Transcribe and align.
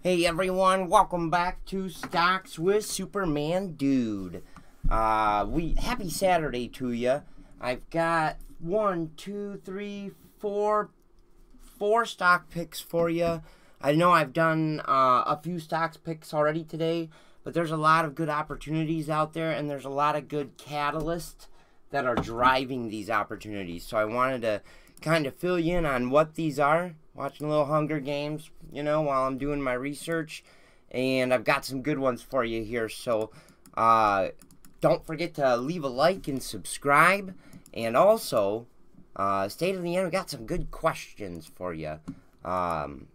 Hey 0.00 0.24
everyone, 0.26 0.88
welcome 0.88 1.28
back 1.28 1.64
to 1.66 1.88
Stocks 1.88 2.56
with 2.56 2.86
Superman 2.86 3.72
Dude. 3.72 4.44
Uh, 4.88 5.44
we 5.48 5.74
happy 5.76 6.08
Saturday 6.08 6.68
to 6.68 6.92
you. 6.92 7.22
I've 7.60 7.90
got 7.90 8.36
one, 8.60 9.10
two, 9.16 9.60
three, 9.64 10.12
four, 10.38 10.90
four 11.60 12.04
stock 12.04 12.48
picks 12.48 12.80
for 12.80 13.10
you. 13.10 13.42
I 13.80 13.96
know 13.96 14.12
I've 14.12 14.32
done 14.32 14.82
uh, 14.86 15.24
a 15.26 15.40
few 15.42 15.58
stocks 15.58 15.96
picks 15.96 16.32
already 16.32 16.62
today, 16.62 17.10
but 17.42 17.52
there's 17.52 17.72
a 17.72 17.76
lot 17.76 18.04
of 18.04 18.14
good 18.14 18.28
opportunities 18.28 19.10
out 19.10 19.32
there, 19.32 19.50
and 19.50 19.68
there's 19.68 19.84
a 19.84 19.90
lot 19.90 20.14
of 20.14 20.28
good 20.28 20.56
catalysts 20.58 21.48
that 21.90 22.06
are 22.06 22.14
driving 22.14 22.88
these 22.88 23.10
opportunities. 23.10 23.84
So 23.84 23.96
I 23.96 24.04
wanted 24.04 24.42
to 24.42 24.62
kind 25.02 25.26
of 25.26 25.34
fill 25.34 25.58
you 25.58 25.78
in 25.78 25.86
on 25.86 26.10
what 26.10 26.34
these 26.34 26.58
are. 26.58 26.94
Watching 27.14 27.46
a 27.46 27.50
little 27.50 27.66
Hunger 27.66 28.00
Games, 28.00 28.50
you 28.72 28.82
know, 28.82 29.02
while 29.02 29.24
I'm 29.24 29.38
doing 29.38 29.60
my 29.60 29.72
research. 29.72 30.44
And 30.90 31.34
I've 31.34 31.44
got 31.44 31.64
some 31.64 31.82
good 31.82 31.98
ones 31.98 32.22
for 32.22 32.44
you 32.44 32.62
here. 32.62 32.88
So 32.88 33.30
uh, 33.76 34.28
don't 34.80 35.06
forget 35.06 35.34
to 35.34 35.56
leave 35.56 35.84
a 35.84 35.88
like 35.88 36.28
and 36.28 36.42
subscribe. 36.42 37.34
And 37.74 37.96
also, 37.96 38.66
uh, 39.16 39.48
stay 39.48 39.72
to 39.72 39.78
the 39.78 39.96
end. 39.96 40.06
We 40.06 40.10
got 40.10 40.30
some 40.30 40.46
good 40.46 40.70
questions 40.70 41.50
for 41.52 41.74
you. 41.74 41.98
Um, 42.44 43.08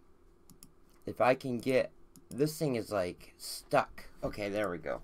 if 1.06 1.20
I 1.20 1.34
can 1.34 1.58
get 1.58 1.90
this 2.30 2.58
thing 2.58 2.76
is 2.76 2.90
like 2.90 3.34
stuck. 3.38 4.06
Okay, 4.22 4.48
there 4.48 4.70
we 4.70 4.78
go. 4.78 5.00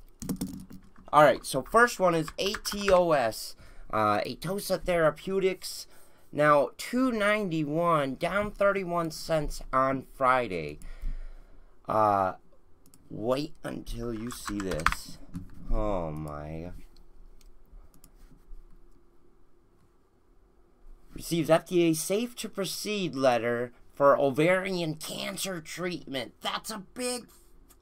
All 1.13 1.23
right, 1.23 1.45
so 1.45 1.63
first 1.63 1.99
one 1.99 2.15
is 2.15 2.29
ATOS, 2.39 3.55
uh, 3.93 4.21
Atossa 4.21 4.81
Therapeutics. 4.81 5.87
Now, 6.33 6.71
291 6.77 8.15
down 8.15 8.53
31 8.53 9.11
cents 9.11 9.63
on 9.73 10.07
Friday. 10.15 10.79
Uh, 11.89 12.35
wait 13.11 13.55
until 13.65 14.15
you 14.15 14.31
see 14.31 14.59
this. 14.59 15.19
Oh 15.73 16.11
my. 16.13 16.71
Receives 21.15 21.49
FDA 21.49 21.95
safe 21.97 22.37
to 22.37 22.49
proceed 22.49 23.15
letter 23.17 23.73
for 23.93 24.19
ovarian 24.19 24.95
cancer 24.95 25.61
treatment. 25.61 26.35
That's 26.41 26.71
a 26.71 26.85
big 26.95 27.27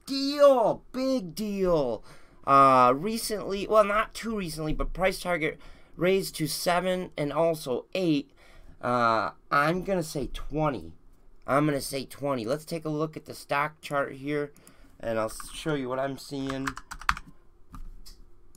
deal. 0.07 0.83
Big 0.91 1.35
deal. 1.35 2.03
Uh, 2.47 2.93
recently, 2.95 3.67
well, 3.67 3.83
not 3.83 4.15
too 4.15 4.35
recently, 4.35 4.73
but 4.73 4.91
price 4.91 5.19
target 5.19 5.59
raised 5.95 6.35
to 6.35 6.47
7 6.47 7.11
and 7.15 7.31
also 7.31 7.85
8 7.93 8.31
uh, 8.81 9.31
I'm 9.51 9.83
going 9.83 9.99
to 9.99 10.03
say 10.03 10.29
20. 10.33 10.93
I'm 11.47 11.65
going 11.65 11.77
to 11.77 11.85
say 11.85 12.05
20. 12.05 12.45
Let's 12.45 12.65
take 12.65 12.85
a 12.85 12.89
look 12.89 13.17
at 13.17 13.25
the 13.25 13.33
stock 13.33 13.81
chart 13.81 14.13
here, 14.13 14.51
and 14.99 15.17
I'll 15.17 15.31
show 15.53 15.73
you 15.73 15.89
what 15.89 15.99
I'm 15.99 16.17
seeing. 16.17 16.67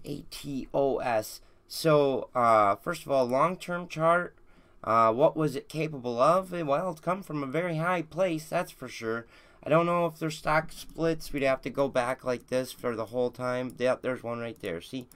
ATOS. 0.04 1.40
So, 1.68 2.28
uh, 2.34 2.76
first 2.76 3.06
of 3.06 3.10
all, 3.10 3.26
long-term 3.26 3.88
chart. 3.88 4.34
Uh, 4.84 5.12
what 5.12 5.36
was 5.36 5.54
it 5.54 5.68
capable 5.68 6.20
of? 6.20 6.50
Well, 6.50 6.90
it's 6.90 7.00
come 7.00 7.22
from 7.22 7.42
a 7.42 7.46
very 7.46 7.76
high 7.76 8.02
place, 8.02 8.48
that's 8.48 8.72
for 8.72 8.88
sure. 8.88 9.26
I 9.64 9.70
don't 9.70 9.86
know 9.86 10.06
if 10.06 10.18
there's 10.18 10.36
stock 10.36 10.72
splits. 10.72 11.32
We'd 11.32 11.44
have 11.44 11.62
to 11.62 11.70
go 11.70 11.88
back 11.88 12.24
like 12.24 12.48
this 12.48 12.72
for 12.72 12.96
the 12.96 13.06
whole 13.06 13.30
time. 13.30 13.74
Yep, 13.78 14.02
there's 14.02 14.22
one 14.24 14.40
right 14.40 14.58
there. 14.60 14.80
See? 14.80 15.06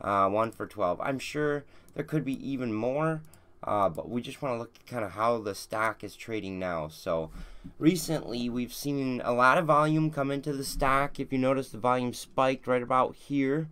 Uh, 0.00 0.28
one 0.28 0.52
for 0.52 0.66
12. 0.66 1.00
I'm 1.02 1.18
sure 1.18 1.64
there 1.94 2.04
could 2.04 2.24
be 2.24 2.48
even 2.48 2.72
more. 2.72 3.22
Uh, 3.62 3.90
but 3.90 4.08
we 4.08 4.22
just 4.22 4.40
want 4.40 4.54
to 4.54 4.58
look 4.58 4.74
at 4.74 4.86
kind 4.86 5.04
of 5.04 5.10
how 5.12 5.38
the 5.38 5.54
stock 5.54 6.02
is 6.02 6.16
trading 6.16 6.58
now. 6.58 6.88
So 6.88 7.30
recently 7.78 8.48
we've 8.48 8.72
seen 8.72 9.20
a 9.22 9.32
lot 9.32 9.58
of 9.58 9.66
volume 9.66 10.10
come 10.10 10.30
into 10.30 10.52
the 10.54 10.64
stock. 10.64 11.20
If 11.20 11.30
you 11.30 11.38
notice, 11.38 11.68
the 11.68 11.78
volume 11.78 12.14
spiked 12.14 12.66
right 12.66 12.82
about 12.82 13.16
here 13.16 13.68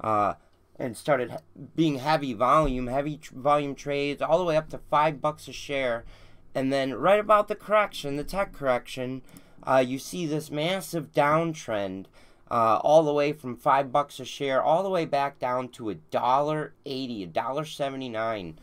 uh, 0.00 0.34
and 0.78 0.96
started 0.96 1.36
being 1.76 1.98
heavy 1.98 2.34
volume, 2.34 2.88
heavy 2.88 3.18
tr 3.18 3.34
volume 3.36 3.76
trades, 3.76 4.20
all 4.20 4.38
the 4.38 4.44
way 4.44 4.56
up 4.56 4.68
to 4.70 4.78
five 4.90 5.20
bucks 5.20 5.46
a 5.46 5.52
share. 5.52 6.04
And 6.52 6.72
then 6.72 6.94
right 6.94 7.20
about 7.20 7.46
the 7.46 7.54
correction, 7.54 8.16
the 8.16 8.24
tech 8.24 8.52
correction, 8.52 9.22
uh, 9.62 9.84
you 9.86 10.00
see 10.00 10.26
this 10.26 10.50
massive 10.50 11.12
downtrend. 11.12 12.06
Uh, 12.50 12.78
all 12.84 13.02
the 13.02 13.12
way 13.12 13.32
from 13.32 13.56
five 13.56 13.90
bucks 13.90 14.20
a 14.20 14.24
share, 14.24 14.62
all 14.62 14.82
the 14.82 14.90
way 14.90 15.06
back 15.06 15.38
down 15.38 15.66
to 15.66 15.88
a 15.88 15.94
dollar 15.94 16.74
eighty, 16.84 17.22
a 17.22 17.26
dollar 17.26 17.64
seventy 17.64 18.08
nine. 18.08 18.58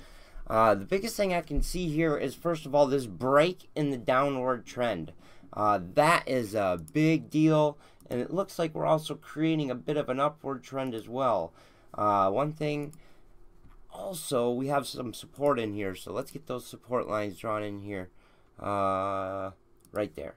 Uh, 0.52 0.76
the 0.76 0.84
biggest 0.84 1.16
thing 1.16 1.34
I 1.34 1.40
can 1.40 1.62
see 1.62 1.88
here 1.88 2.18
is, 2.18 2.36
first 2.36 2.66
of 2.66 2.76
all, 2.76 2.86
this 2.86 3.06
break 3.06 3.70
in 3.74 3.90
the 3.90 3.98
downward 3.98 4.66
trend. 4.66 5.14
Uh, 5.54 5.80
that 5.94 6.28
is 6.28 6.54
a 6.54 6.78
big 6.92 7.30
deal, 7.30 7.78
and 8.10 8.20
it 8.20 8.34
looks 8.34 8.60
like 8.60 8.76
we're 8.76 8.86
also 8.86 9.16
creating 9.16 9.72
a 9.72 9.76
bit 9.76 9.96
of 9.96 10.10
an 10.10 10.20
upward 10.20 10.62
trend 10.62 10.94
as 10.94 11.08
well. 11.08 11.54
Uh, 11.94 12.30
one 12.30 12.52
thing, 12.52 12.94
also, 13.94 14.52
we 14.52 14.68
have 14.68 14.86
some 14.86 15.14
support 15.14 15.58
in 15.58 15.74
here, 15.74 15.96
so 15.96 16.12
let's 16.12 16.32
get 16.32 16.48
those 16.48 16.68
support 16.68 17.08
lines 17.08 17.38
drawn 17.38 17.64
in 17.64 17.80
here. 17.80 18.10
Uh, 18.60 19.52
right 19.94 20.14
there. 20.18 20.36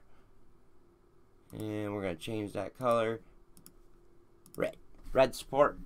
And 1.51 1.93
we're 1.93 2.03
going 2.03 2.15
to 2.15 2.21
change 2.21 2.53
that 2.53 2.77
color. 2.77 3.19
Red. 4.55 4.77
Red 5.11 5.35
support. 5.35 5.77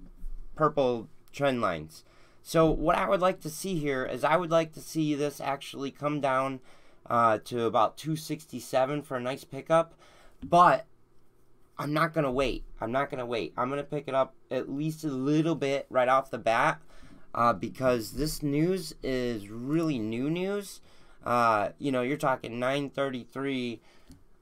Purple 0.55 1.09
trend 1.31 1.61
lines. 1.61 2.03
So 2.43 2.69
what 2.69 2.97
I 2.97 3.07
would 3.07 3.21
like 3.21 3.41
to 3.41 3.49
see 3.49 3.75
here 3.75 4.05
is 4.05 4.23
I 4.23 4.37
would 4.37 4.51
like 4.51 4.73
to 4.73 4.81
see 4.81 5.13
this 5.15 5.39
actually 5.39 5.91
come 5.91 6.19
down 6.19 6.59
uh, 7.09 7.39
to 7.45 7.63
about 7.63 7.97
267 7.97 9.01
for 9.03 9.17
a 9.17 9.21
nice 9.21 9.43
pickup. 9.43 9.93
But 10.43 10.85
I'm 11.77 11.93
not 11.93 12.13
going 12.13 12.25
to 12.25 12.31
wait. 12.31 12.63
I'm 12.81 12.91
not 12.91 13.09
going 13.09 13.19
to 13.19 13.25
wait. 13.25 13.53
I'm 13.57 13.69
going 13.69 13.81
to 13.81 13.89
pick 13.89 14.07
it 14.07 14.15
up 14.15 14.35
at 14.51 14.69
least 14.69 15.03
a 15.03 15.07
little 15.07 15.55
bit 15.55 15.85
right 15.89 16.07
off 16.07 16.29
the 16.29 16.37
bat 16.37 16.81
uh, 17.33 17.53
because 17.53 18.11
this 18.11 18.43
news 18.43 18.93
is 19.03 19.49
really 19.49 19.99
new 19.99 20.29
news. 20.29 20.81
Uh, 21.25 21.69
you 21.77 21.91
know, 21.91 22.01
you're 22.01 22.17
talking 22.17 22.59
9:33 22.59 23.79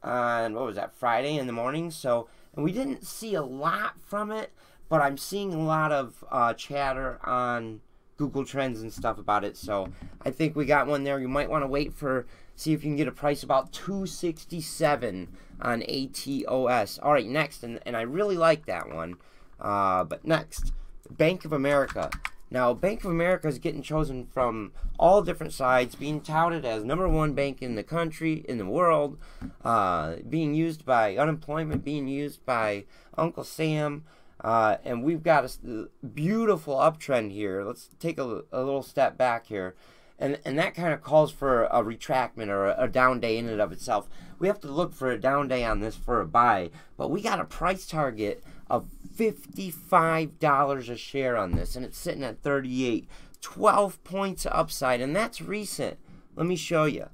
on 0.03 0.53
what 0.53 0.65
was 0.65 0.75
that 0.75 0.95
Friday 0.95 1.37
in 1.37 1.47
the 1.47 1.53
morning. 1.53 1.91
So, 1.91 2.27
and 2.55 2.63
we 2.63 2.71
didn't 2.71 3.05
see 3.05 3.35
a 3.35 3.43
lot 3.43 3.99
from 3.99 4.31
it, 4.31 4.51
but 4.89 5.01
I'm 5.01 5.17
seeing 5.17 5.53
a 5.53 5.63
lot 5.63 5.91
of 5.91 6.23
uh, 6.31 6.53
chatter 6.53 7.19
on 7.23 7.81
Google 8.17 8.43
Trends 8.43 8.81
and 8.81 8.91
stuff 8.91 9.17
about 9.17 9.43
it. 9.43 9.55
So 9.55 9.89
I 10.23 10.31
think 10.31 10.55
we 10.55 10.65
got 10.65 10.87
one 10.87 11.03
there. 11.03 11.19
You 11.19 11.27
might 11.27 11.49
want 11.49 11.63
to 11.63 11.67
wait 11.67 11.93
for 11.93 12.25
see 12.55 12.73
if 12.73 12.83
you 12.83 12.89
can 12.89 12.97
get 12.97 13.07
a 13.07 13.11
price 13.11 13.43
about 13.43 13.71
267 13.71 15.27
on 15.61 15.81
ATOS. 15.81 16.99
All 17.01 17.13
right, 17.13 17.27
next, 17.27 17.63
and, 17.63 17.79
and 17.85 17.95
I 17.95 18.01
really 18.01 18.35
like 18.35 18.65
that 18.65 18.89
one. 18.89 19.17
Uh, 19.59 20.03
but 20.03 20.25
next, 20.25 20.73
Bank 21.09 21.45
of 21.45 21.53
America. 21.53 22.09
Now, 22.49 22.73
Bank 22.73 23.03
of 23.03 23.11
America 23.11 23.47
is 23.47 23.59
getting 23.59 23.81
chosen 23.81 24.25
from 24.25 24.71
all 24.97 25.21
different 25.21 25.53
sides, 25.53 25.95
being 25.95 26.21
touted 26.21 26.65
as 26.65 26.83
number 26.83 27.07
one 27.07 27.33
bank 27.33 27.61
in 27.61 27.75
the 27.75 27.83
country, 27.83 28.45
in 28.47 28.57
the 28.57 28.65
world, 28.65 29.17
uh, 29.63 30.15
being 30.27 30.53
used 30.53 30.85
by 30.85 31.17
unemployment, 31.17 31.83
being 31.83 32.07
used 32.07 32.45
by 32.45 32.85
Uncle 33.17 33.43
Sam. 33.43 34.05
Uh, 34.41 34.77
and 34.83 35.03
we've 35.03 35.23
got 35.23 35.43
a 35.45 35.87
beautiful 36.07 36.75
uptrend 36.75 37.31
here. 37.31 37.63
Let's 37.63 37.89
take 37.99 38.19
a, 38.19 38.43
a 38.51 38.63
little 38.63 38.83
step 38.83 39.17
back 39.17 39.47
here. 39.47 39.75
And, 40.19 40.39
and 40.45 40.57
that 40.57 40.73
kind 40.73 40.93
of 40.93 41.01
calls 41.01 41.31
for 41.31 41.65
a 41.65 41.83
retractment 41.83 42.49
or 42.49 42.67
a, 42.67 42.83
a, 42.83 42.87
down 42.87 43.19
day 43.19 43.37
in 43.37 43.47
and 43.47 43.61
of 43.61 43.71
itself. 43.71 44.07
We 44.39 44.47
have 44.47 44.59
to 44.61 44.67
look 44.67 44.93
for 44.93 45.11
a 45.11 45.19
down 45.19 45.47
day 45.47 45.63
on 45.63 45.79
this 45.79 45.95
for 45.95 46.21
a 46.21 46.27
buy, 46.27 46.71
but 46.97 47.09
we 47.09 47.21
got 47.21 47.39
a 47.39 47.45
price 47.45 47.85
target 47.85 48.43
of 48.69 48.87
$55 49.15 50.89
a 50.89 50.97
share 50.97 51.37
on 51.37 51.51
this, 51.51 51.75
and 51.75 51.85
it's 51.85 51.97
sitting 51.97 52.23
at 52.23 52.41
38. 52.41 53.07
12 53.41 54.03
points 54.03 54.45
upside, 54.49 55.01
and 55.01 55.15
that's 55.15 55.41
recent. 55.41 55.97
Let 56.35 56.47
me 56.47 56.55
show 56.55 56.85
you. 56.85 57.07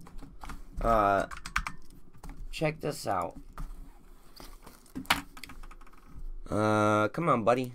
Uh, 0.82 1.28
check 2.52 2.80
this 2.80 3.06
out. 3.06 3.38
Uh, 6.50 7.08
come 7.10 7.30
on, 7.30 7.44
buddy. 7.44 7.74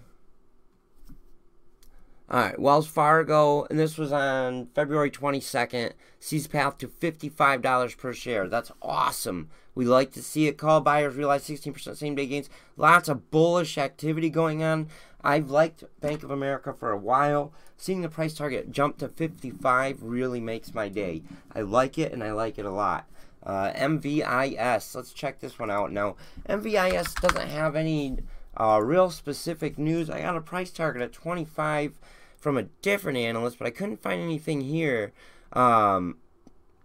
All 2.31 2.41
right, 2.41 2.59
Wells 2.59 2.87
Fargo, 2.87 3.67
and 3.71 3.79
this 3.79 3.97
was 3.97 4.13
on 4.13 4.67
February 4.75 5.11
22nd, 5.11 5.93
sees 6.21 6.47
path 6.47 6.77
to 6.77 6.87
$55 6.87 7.97
per 7.97 8.13
share. 8.13 8.47
That's 8.49 8.71
awesome. 8.83 9.49
We 9.75 9.87
like 9.87 10.13
to 10.13 10.23
see 10.23 10.47
it. 10.47 10.59
Call 10.59 10.83
buyers 10.83 11.17
realize 11.17 11.49
16% 11.49 11.97
same 11.97 12.15
day 12.15 12.27
gains. 12.27 12.51
Lots 12.77 13.09
of 13.09 13.31
bullish 13.31 13.79
activity 13.79 14.29
going 14.29 14.63
on. 14.63 14.89
I've 15.23 15.51
liked 15.51 15.85
Bank 16.01 16.23
of 16.23 16.31
America 16.31 16.75
for 16.75 16.91
a 16.91 16.99
while. 16.99 17.55
Seeing 17.79 18.03
the 18.03 18.11
price 18.11 18.35
target 18.35 18.73
jump 18.73 18.99
to 18.99 19.09
55 19.09 20.03
really 20.03 20.41
makes 20.41 20.75
my 20.75 20.91
day. 20.91 21.23
I 21.55 21.63
like 21.63 21.97
it, 21.97 22.13
and 22.13 22.23
I 22.23 22.33
like 22.33 22.59
it 22.59 22.67
a 22.67 22.71
lot. 22.71 23.07
Uh, 23.43 23.73
MVIS, 23.73 24.95
let's 24.95 25.15
check 25.15 25.41
this 25.41 25.59
one 25.59 25.71
out 25.71 25.93
now. 25.93 26.17
MVIS 26.47 27.19
doesn't 27.23 27.49
have 27.49 27.75
any 27.75 28.19
uh, 28.59 28.81
real 28.83 29.11
specific 29.11 29.79
news. 29.79 30.11
I 30.11 30.21
got 30.21 30.37
a 30.37 30.41
price 30.41 30.71
target 30.71 31.03
at 31.03 31.13
25 31.13 31.99
from 32.39 32.57
a 32.59 32.65
different 32.83 33.19
analyst, 33.19 33.59
but 33.59 33.67
I 33.67 33.71
couldn't 33.71 34.03
find 34.03 34.21
anything 34.21 34.63
here. 34.63 35.13
Um, 35.53 36.19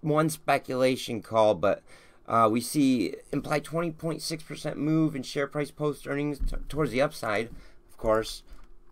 one 0.01 0.29
speculation 0.29 1.21
call, 1.21 1.55
but 1.55 1.83
Uh, 2.25 2.47
we 2.49 2.61
see 2.61 3.15
implied 3.33 3.65
20.6% 3.65 4.77
move 4.77 5.13
in 5.13 5.23
share 5.23 5.45
price 5.45 5.71
post 5.71 6.07
earnings 6.07 6.39
towards 6.69 6.91
the 6.91 7.01
upside, 7.01 7.47
of 7.89 7.97
course. 7.97 8.43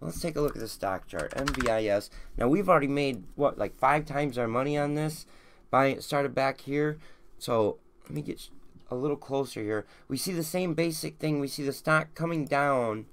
Let's 0.01 0.19
take 0.19 0.35
a 0.35 0.41
look 0.41 0.55
at 0.55 0.61
the 0.61 0.67
stock 0.67 1.07
chart. 1.07 1.31
MVIS. 1.35 2.09
Now 2.37 2.49
we've 2.49 2.67
already 2.67 2.87
made 2.87 3.23
what 3.35 3.57
like 3.57 3.77
five 3.77 4.05
times 4.05 4.37
our 4.37 4.47
money 4.47 4.77
on 4.77 4.95
this. 4.95 5.25
Buying 5.69 6.01
started 6.01 6.35
back 6.35 6.61
here. 6.61 6.97
So 7.37 7.77
let 8.03 8.11
me 8.15 8.21
get 8.21 8.49
a 8.91 8.95
little 8.95 9.17
closer 9.17 9.61
here. 9.61 9.85
We 10.07 10.17
see 10.17 10.33
the 10.33 10.43
same 10.43 10.73
basic 10.73 11.17
thing. 11.17 11.39
We 11.39 11.47
see 11.47 11.63
the 11.63 11.73
stock 11.73 12.13
coming 12.13 12.45
down 12.45 13.05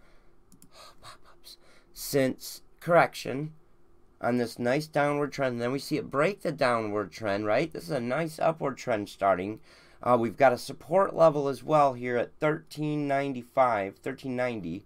since 1.94 2.62
correction 2.80 3.52
on 4.20 4.36
this 4.36 4.58
nice 4.58 4.86
downward 4.86 5.32
trend. 5.32 5.54
And 5.54 5.62
then 5.62 5.72
we 5.72 5.78
see 5.78 5.96
it 5.96 6.10
break 6.10 6.42
the 6.42 6.52
downward 6.52 7.12
trend, 7.12 7.46
right? 7.46 7.72
This 7.72 7.84
is 7.84 7.90
a 7.90 8.00
nice 8.00 8.38
upward 8.38 8.76
trend 8.76 9.08
starting. 9.08 9.60
Uh, 10.02 10.16
we've 10.19 10.36
got 10.36 10.52
a 10.52 10.58
support 10.58 11.14
level 11.14 11.48
as 11.48 11.62
well 11.62 11.94
here 11.94 12.16
at 12.16 12.32
1395, 12.38 13.94
1390. 14.02 14.84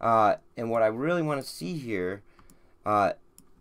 Uh, 0.00 0.36
and 0.56 0.70
what 0.70 0.82
I 0.82 0.86
really 0.86 1.22
want 1.22 1.42
to 1.42 1.48
see 1.48 1.78
here 1.78 2.22
uh, 2.84 3.12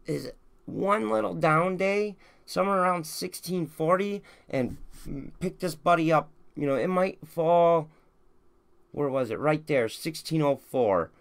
is 0.06 0.32
one 0.66 1.10
little 1.10 1.34
down 1.34 1.78
day, 1.78 2.16
somewhere 2.46 2.80
around 2.80 3.06
1640, 3.06 4.22
and 4.50 4.78
pick 5.40 5.60
this 5.60 5.76
buddy 5.76 6.12
up. 6.12 6.30
You 6.56 6.68
know, 6.68 6.76
it 6.76 6.88
might 6.88 7.20
fall. 7.28 7.90
Where 8.92 9.10
was 9.10 9.32
it? 9.32 9.40
Right 9.40 9.66
there, 9.66 9.84
1604. 9.84 11.12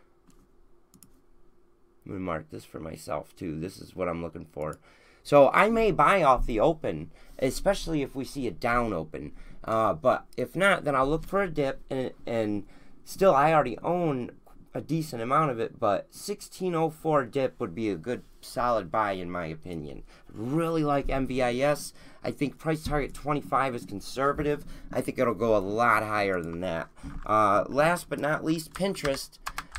I'm 2.04 2.10
going 2.10 2.20
to 2.20 2.24
mark 2.24 2.50
this 2.50 2.64
for 2.64 2.80
myself, 2.80 3.34
too. 3.36 3.58
This 3.58 3.78
is 3.78 3.94
what 3.94 4.08
I'm 4.08 4.22
looking 4.22 4.46
for. 4.52 4.78
So 5.22 5.50
I 5.50 5.70
may 5.70 5.92
buy 5.92 6.22
off 6.22 6.46
the 6.46 6.60
open, 6.60 7.10
especially 7.38 8.02
if 8.02 8.14
we 8.14 8.24
see 8.24 8.46
a 8.46 8.50
down 8.50 8.92
open. 8.92 9.32
Uh, 9.64 9.92
but 9.94 10.26
if 10.36 10.56
not, 10.56 10.84
then 10.84 10.96
I'll 10.96 11.08
look 11.08 11.24
for 11.24 11.42
a 11.42 11.50
dip, 11.50 11.80
and, 11.88 12.10
and 12.26 12.64
still, 13.04 13.34
I 13.34 13.52
already 13.52 13.78
own 13.78 14.32
a 14.74 14.80
decent 14.80 15.22
amount 15.22 15.50
of 15.50 15.60
it, 15.60 15.78
but 15.78 16.06
1604 16.12 17.26
dip 17.26 17.60
would 17.60 17.74
be 17.74 17.90
a 17.90 17.96
good 17.96 18.22
solid 18.40 18.90
buy 18.90 19.12
in 19.12 19.30
my 19.30 19.46
opinion. 19.46 20.02
Really 20.32 20.84
like 20.84 21.08
MVIS. 21.08 21.92
I 22.24 22.30
think 22.30 22.58
price 22.58 22.82
target 22.84 23.12
25 23.12 23.74
is 23.74 23.84
conservative. 23.84 24.64
I 24.92 25.00
think 25.00 25.18
it'll 25.18 25.34
go 25.34 25.56
a 25.56 25.58
lot 25.58 26.02
higher 26.02 26.40
than 26.40 26.60
that. 26.60 26.88
Uh, 27.26 27.64
last 27.68 28.08
but 28.08 28.18
not 28.20 28.44
least, 28.44 28.72
Pinterest. 28.72 29.38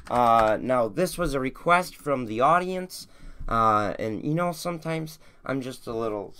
Uh, 0.09 0.57
now, 0.61 0.87
this 0.87 1.17
was 1.17 1.33
a 1.33 1.39
request 1.39 1.95
from 1.95 2.25
the 2.25 2.41
audience. 2.41 3.07
Uh, 3.47 3.93
and 3.97 4.23
you 4.23 4.33
know, 4.33 4.51
sometimes 4.51 5.19
I'm 5.45 5.61
just 5.61 5.87
a 5.87 5.93
little, 5.93 6.33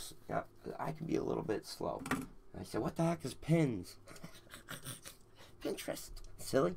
I 0.80 0.92
can 0.92 1.08
be 1.08 1.16
a 1.16 1.24
little 1.24 1.44
bit 1.44 1.66
slow. 1.66 2.02
I 2.60 2.64
said, 2.64 2.82
what 2.82 2.96
the 2.96 3.04
heck 3.04 3.26
is 3.26 3.34
pins? 3.34 3.96
Pinterest. 5.64 6.12
Silly. 6.38 6.76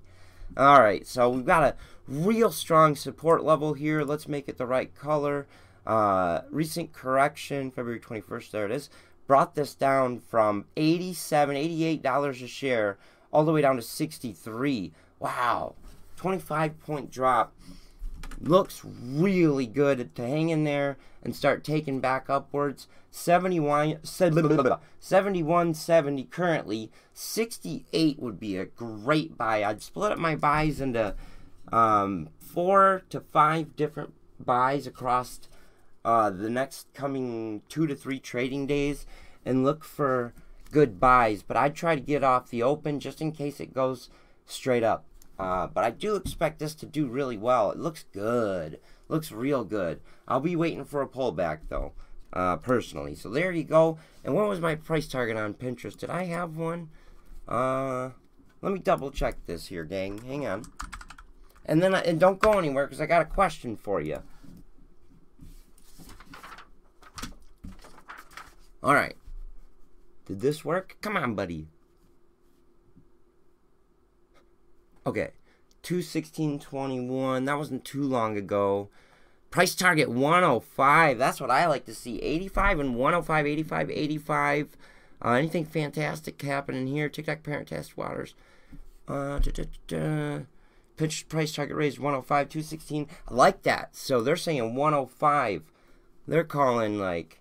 All 0.56 0.80
right, 0.80 1.06
so 1.06 1.28
we've 1.30 1.44
got 1.44 1.62
a 1.62 1.74
real 2.08 2.50
strong 2.50 2.96
support 2.96 3.44
level 3.44 3.74
here. 3.74 4.02
Let's 4.02 4.28
make 4.28 4.48
it 4.48 4.58
the 4.58 4.66
right 4.66 4.94
color. 4.94 5.46
Uh, 5.86 6.42
recent 6.50 6.92
correction, 6.92 7.70
February 7.70 8.00
21st, 8.00 8.50
there 8.50 8.64
it 8.64 8.70
is, 8.72 8.90
brought 9.26 9.54
this 9.54 9.74
down 9.74 10.18
from 10.18 10.64
87 10.76 11.56
$88 11.56 12.42
a 12.42 12.46
share 12.46 12.98
all 13.32 13.44
the 13.44 13.52
way 13.52 13.60
down 13.60 13.76
to 13.76 13.82
63 13.82 14.92
Wow, 15.18 15.74
25 16.16 16.80
point 16.80 17.10
drop 17.10 17.54
looks 18.40 18.82
really 18.84 19.66
good 19.66 20.14
to 20.14 20.26
hang 20.26 20.50
in 20.50 20.64
there 20.64 20.96
and 21.22 21.34
start 21.34 21.64
taking 21.64 22.00
back 22.00 22.28
upwards. 22.28 22.86
71, 23.10 24.00
7170 24.02 26.24
currently. 26.24 26.90
68 27.14 28.18
would 28.18 28.38
be 28.38 28.56
a 28.56 28.66
great 28.66 29.38
buy. 29.38 29.64
I'd 29.64 29.82
split 29.82 30.12
up 30.12 30.18
my 30.18 30.36
buys 30.36 30.80
into 30.80 31.14
um, 31.72 32.28
four 32.38 33.02
to 33.10 33.20
five 33.20 33.76
different 33.76 34.12
buys 34.38 34.86
across 34.86 35.40
uh, 36.04 36.30
the 36.30 36.50
next 36.50 36.92
coming 36.94 37.62
two 37.68 37.86
to 37.86 37.94
three 37.94 38.18
trading 38.18 38.66
days 38.66 39.06
and 39.44 39.64
look 39.64 39.82
for 39.82 40.34
good 40.70 41.00
buys. 41.00 41.42
But 41.42 41.56
I'd 41.56 41.74
try 41.74 41.94
to 41.94 42.00
get 42.00 42.22
off 42.22 42.50
the 42.50 42.62
open 42.62 43.00
just 43.00 43.20
in 43.20 43.32
case 43.32 43.60
it 43.60 43.74
goes 43.74 44.10
straight 44.44 44.82
up. 44.82 45.04
Uh, 45.38 45.66
but 45.66 45.84
I 45.84 45.90
do 45.90 46.16
expect 46.16 46.58
this 46.58 46.74
to 46.76 46.86
do 46.86 47.06
really 47.06 47.36
well. 47.36 47.70
It 47.70 47.78
looks 47.78 48.04
good. 48.12 48.80
Looks 49.08 49.30
real 49.30 49.64
good. 49.64 50.00
I'll 50.26 50.40
be 50.40 50.56
waiting 50.56 50.84
for 50.84 51.02
a 51.02 51.08
pullback 51.08 51.60
though, 51.68 51.92
uh, 52.32 52.56
personally. 52.56 53.14
So 53.14 53.28
there 53.28 53.52
you 53.52 53.64
go. 53.64 53.98
And 54.24 54.34
what 54.34 54.48
was 54.48 54.60
my 54.60 54.74
price 54.74 55.06
target 55.06 55.36
on 55.36 55.54
Pinterest? 55.54 55.96
Did 55.96 56.10
I 56.10 56.24
have 56.24 56.56
one? 56.56 56.88
Uh, 57.46 58.10
let 58.62 58.72
me 58.72 58.78
double 58.78 59.10
check 59.10 59.36
this 59.46 59.66
here, 59.66 59.84
gang. 59.84 60.18
Hang 60.18 60.46
on. 60.46 60.64
And 61.66 61.82
then, 61.82 61.94
I, 61.94 62.00
and 62.00 62.18
don't 62.18 62.38
go 62.38 62.58
anywhere 62.58 62.86
because 62.86 63.00
I 63.00 63.06
got 63.06 63.22
a 63.22 63.26
question 63.26 63.76
for 63.76 64.00
you. 64.00 64.22
All 68.82 68.94
right. 68.94 69.16
Did 70.26 70.40
this 70.40 70.64
work? 70.64 70.96
Come 71.00 71.16
on, 71.16 71.34
buddy. 71.34 71.68
Okay. 75.06 75.30
216.21. 75.82 77.46
That 77.46 77.58
wasn't 77.58 77.84
too 77.84 78.02
long 78.02 78.36
ago. 78.36 78.88
Price 79.50 79.74
target 79.74 80.10
105. 80.10 81.16
That's 81.18 81.40
what 81.40 81.50
I 81.50 81.66
like 81.66 81.84
to 81.86 81.94
see. 81.94 82.18
85 82.18 82.80
and 82.80 82.96
105, 82.96 83.46
85, 83.46 83.90
85. 83.90 84.68
Uh, 85.24 85.30
anything 85.30 85.64
fantastic 85.64 86.42
happening 86.42 86.88
here? 86.88 87.08
TikTok 87.08 87.42
parent 87.42 87.68
test 87.68 87.96
waters. 87.96 88.34
Uh, 89.06 89.38
da, 89.38 89.50
da, 89.52 89.64
da. 89.86 90.38
Price 91.28 91.52
target 91.52 91.76
raised 91.76 91.98
105, 91.98 92.48
216. 92.48 93.06
I 93.28 93.34
like 93.34 93.62
that. 93.62 93.94
So 93.94 94.20
they're 94.20 94.36
saying 94.36 94.74
105. 94.74 95.62
They're 96.26 96.44
calling 96.44 96.98
like 96.98 97.40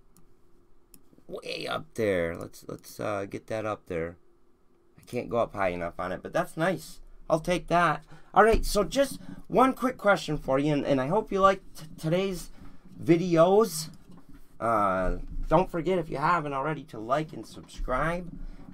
way 1.27 1.65
up 1.67 1.85
there. 1.95 2.35
Let's 2.35 2.63
let's 2.67 2.99
uh, 2.99 3.25
get 3.25 3.47
that 3.47 3.65
up 3.65 3.87
there. 3.87 4.17
I 4.99 5.01
can't 5.03 5.29
go 5.29 5.37
up 5.37 5.55
high 5.55 5.69
enough 5.69 5.99
on 5.99 6.11
it, 6.11 6.21
but 6.21 6.33
that's 6.33 6.55
nice. 6.55 6.99
I'll 7.29 7.39
take 7.39 7.67
that. 7.67 8.03
All 8.33 8.43
right, 8.43 8.65
so 8.65 8.83
just 8.83 9.19
one 9.47 9.73
quick 9.73 9.97
question 9.97 10.37
for 10.37 10.59
you, 10.59 10.73
and, 10.73 10.85
and 10.85 10.99
I 10.99 11.07
hope 11.07 11.31
you 11.31 11.39
liked 11.39 11.97
today's 11.97 12.51
videos. 13.01 13.89
Uh, 14.59 15.17
don't 15.47 15.69
forget, 15.69 15.99
if 15.99 16.09
you 16.09 16.17
haven't 16.17 16.53
already, 16.53 16.83
to 16.85 16.99
like 16.99 17.33
and 17.33 17.45
subscribe 17.45 18.29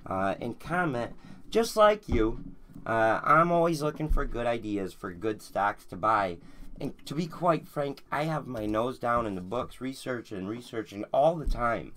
uh, 0.06 0.36
and 0.42 0.60
comment. 0.60 1.14
Just 1.50 1.76
like 1.76 2.08
you, 2.08 2.44
uh, 2.86 3.20
I'm 3.24 3.52
always 3.52 3.82
looking 3.82 4.10
for 4.10 4.26
good 4.26 4.48
ideas 4.48 4.94
for 4.94 5.12
good 5.12 5.42
stocks 5.42 5.86
to 5.86 5.96
buy. 5.96 6.38
And 6.80 6.94
to 7.06 7.14
be 7.14 7.28
quite 7.28 7.68
frank, 7.68 8.04
I 8.12 8.24
have 8.24 8.48
my 8.48 8.66
nose 8.66 8.98
down 8.98 9.28
in 9.28 9.36
the 9.36 9.42
books, 9.42 9.80
researching 9.82 10.40
and 10.40 10.50
researching 10.50 11.06
all 11.14 11.36
the 11.36 11.46
time. 11.46 11.92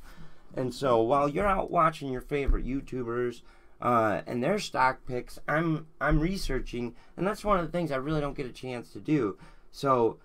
And 0.55 0.75
so 0.75 1.01
while 1.01 1.29
you're 1.29 1.47
out 1.47 1.71
watching 1.71 2.13
your 2.13 2.21
favorite 2.21 2.67
YouTubers, 2.67 3.41
uh, 3.85 4.23
and 4.27 4.43
their 4.43 4.59
stock 4.59 5.01
picks, 5.07 5.39
I'm 5.47 5.87
I'm 6.01 6.19
researching, 6.19 6.95
and 7.19 7.27
that's 7.27 7.45
one 7.45 7.61
of 7.61 7.67
the 7.67 7.71
things 7.71 7.93
I 7.93 7.97
really 7.97 8.23
don't 8.23 8.37
get 8.37 8.47
a 8.47 8.53
chance 8.53 8.91
to 8.95 8.99
do. 8.99 9.37
So, 9.71 10.17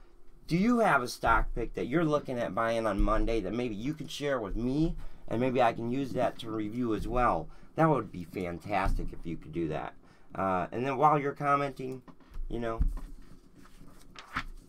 do 0.48 0.56
you 0.56 0.80
have 0.80 1.04
a 1.04 1.10
stock 1.10 1.54
pick 1.54 1.74
that 1.74 1.88
you're 1.88 2.06
looking 2.06 2.40
at 2.40 2.56
buying 2.56 2.88
on 2.88 3.02
Monday 3.02 3.42
that 3.42 3.54
maybe 3.54 3.76
you 3.76 3.94
can 3.94 4.08
share 4.08 4.40
with 4.40 4.56
me, 4.56 4.96
and 5.28 5.42
maybe 5.42 5.62
I 5.62 5.74
can 5.74 5.92
use 5.92 6.14
that 6.14 6.40
to 6.40 6.50
review 6.50 6.96
as 6.96 7.06
well? 7.06 7.50
That 7.76 7.90
would 7.90 8.14
be 8.14 8.24
fantastic 8.24 9.08
if 9.12 9.20
you 9.26 9.36
could 9.36 9.52
do 9.52 9.68
that. 9.68 9.94
Uh, 10.34 10.68
and 10.72 10.86
then 10.86 10.96
while 10.96 11.20
you're 11.20 11.34
commenting, 11.34 12.02
you 12.48 12.60
know, 12.60 12.80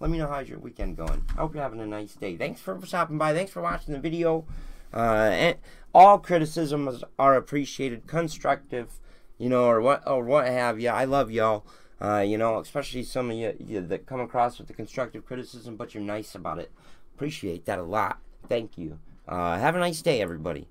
let 0.00 0.10
me 0.10 0.18
know 0.18 0.26
how's 0.26 0.48
your 0.48 0.58
weekend 0.58 0.96
going. 0.96 1.24
I 1.36 1.42
hope 1.42 1.54
you're 1.54 1.62
having 1.62 1.80
a 1.80 1.86
nice 1.86 2.14
day. 2.14 2.36
Thanks 2.36 2.60
for 2.60 2.80
stopping 2.84 3.18
by. 3.18 3.34
Thanks 3.34 3.52
for 3.52 3.62
watching 3.62 3.94
the 3.94 4.00
video. 4.00 4.46
Uh, 4.92 5.30
and 5.32 5.56
all 5.94 6.18
criticisms 6.18 7.02
are 7.18 7.36
appreciated, 7.36 8.06
constructive, 8.06 9.00
you 9.38 9.48
know, 9.48 9.64
or 9.64 9.80
what 9.80 10.06
or 10.06 10.24
what 10.24 10.46
have 10.46 10.80
you. 10.80 10.88
I 10.88 11.04
love 11.04 11.30
y'all. 11.30 11.64
Uh, 12.02 12.20
you 12.20 12.38
know, 12.38 12.58
especially 12.58 13.02
some 13.02 13.30
of 13.30 13.36
you, 13.36 13.54
you 13.58 13.80
that 13.80 14.06
come 14.06 14.20
across 14.20 14.58
with 14.58 14.68
the 14.68 14.72
constructive 14.72 15.26
criticism, 15.26 15.76
but 15.76 15.94
you're 15.94 16.02
nice 16.02 16.34
about 16.34 16.58
it. 16.58 16.70
Appreciate 17.14 17.66
that 17.66 17.78
a 17.78 17.82
lot. 17.82 18.18
Thank 18.48 18.78
you. 18.78 18.98
Uh, 19.28 19.58
have 19.58 19.76
a 19.76 19.78
nice 19.78 20.00
day, 20.00 20.22
everybody. 20.22 20.66